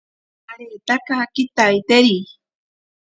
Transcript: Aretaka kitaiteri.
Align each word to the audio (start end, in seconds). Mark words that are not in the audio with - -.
Aretaka 0.51 1.15
kitaiteri. 1.33 2.19